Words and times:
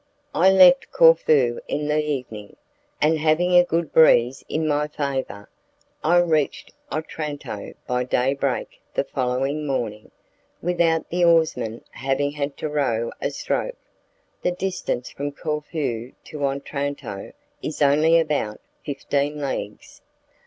I 0.33 0.49
left 0.49 0.91
Corfu 0.91 1.59
in 1.67 1.85
the 1.87 2.03
evening, 2.03 2.55
and 2.99 3.19
having 3.19 3.53
a 3.53 3.63
good 3.63 3.93
breeze 3.93 4.43
in 4.49 4.67
my 4.67 4.87
favour, 4.87 5.47
I 6.03 6.17
reached 6.17 6.73
Otranto 6.91 7.75
by 7.85 8.05
day 8.05 8.33
break 8.33 8.81
the 8.95 9.03
following 9.03 9.67
morning, 9.67 10.09
without 10.59 11.09
the 11.11 11.23
oarsmen 11.23 11.83
having 11.91 12.31
had 12.31 12.57
to 12.57 12.67
row 12.67 13.11
a 13.21 13.29
stroke. 13.29 13.77
The 14.41 14.49
distance 14.49 15.11
from 15.11 15.33
Corfu 15.33 16.13
to 16.23 16.47
Otranto 16.47 17.33
is 17.61 17.83
only 17.83 18.19
about 18.19 18.59
fifteen 18.83 19.39
leagues. 19.39 20.01